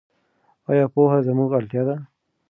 ایا 0.69 0.85
پوهه 0.93 1.19
زموږ 1.27 1.49
اړتیا 1.57 1.81
ده؟ 1.87 1.95